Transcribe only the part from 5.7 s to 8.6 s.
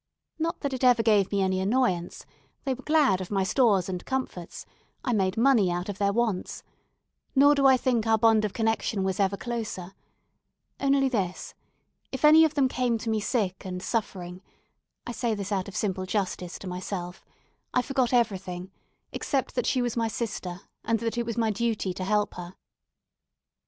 of their wants; nor do I think our bond of